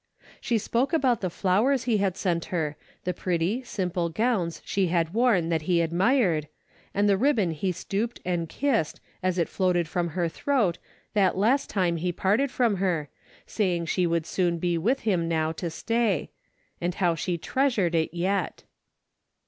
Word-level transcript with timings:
She 0.41 0.57
spoke 0.57 0.93
about 0.93 1.21
the 1.21 1.29
flowers 1.29 1.83
he 1.83 1.97
had 1.97 2.17
sent 2.17 2.45
her, 2.45 2.75
the 3.03 3.13
pretty, 3.13 3.61
simple 3.61 4.09
gowns 4.09 4.59
she 4.65 4.87
had 4.87 5.13
worn 5.13 5.49
that 5.49 5.61
he 5.69 5.79
admired, 5.79 6.47
and 6.91 7.07
the 7.07 7.17
ribbon 7.17 7.51
he 7.51 7.69
s.tooped 7.69 8.19
and 8.25 8.49
kissed, 8.49 8.99
as 9.21 9.37
it 9.37 9.47
floated 9.47 9.87
from 9.87 10.07
her 10.17 10.27
throat, 10.27 10.79
that 11.13 11.37
last 11.37 11.69
time 11.69 11.97
he 11.97 12.11
parted 12.11 12.49
from 12.49 12.77
her, 12.77 13.09
saying 13.45 13.85
she 13.85 14.07
would 14.07 14.25
soon 14.25 14.57
be 14.57 14.75
with 14.75 15.01
him 15.01 15.27
now 15.27 15.51
to 15.51 15.69
stay; 15.69 16.31
and 16.81 16.95
how 16.95 17.13
she 17.13 17.37
treasured 17.37 17.93
it 17.93 18.11
yet. 18.11 18.63